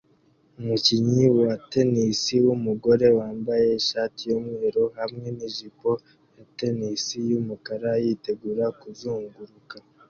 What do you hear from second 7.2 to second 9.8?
yumukara yitegura kuzunguruka